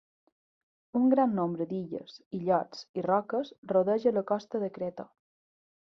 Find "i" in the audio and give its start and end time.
3.01-3.05